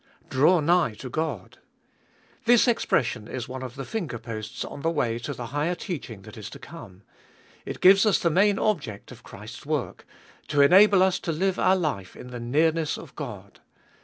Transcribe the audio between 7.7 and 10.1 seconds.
gives us the main object of Christ's work: